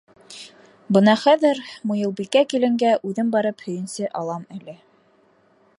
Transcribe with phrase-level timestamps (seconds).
[0.95, 4.79] Бына хәҙер Муйылбикә киленгә үҙем барып һөйөнсө алам әле.